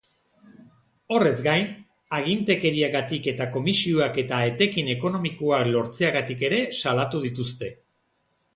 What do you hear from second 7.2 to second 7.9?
dituzte.